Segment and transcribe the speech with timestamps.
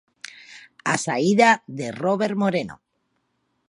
[0.93, 2.75] A saída de Robert Moreno.